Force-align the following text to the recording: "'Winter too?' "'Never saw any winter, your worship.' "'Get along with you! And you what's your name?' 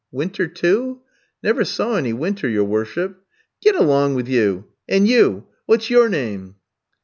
"'Winter 0.11 0.47
too?' 0.47 0.99
"'Never 1.43 1.63
saw 1.63 1.93
any 1.95 2.11
winter, 2.11 2.49
your 2.49 2.63
worship.' 2.63 3.21
"'Get 3.61 3.75
along 3.75 4.15
with 4.15 4.27
you! 4.27 4.65
And 4.89 5.07
you 5.07 5.45
what's 5.67 5.91
your 5.91 6.09
name?' 6.09 6.55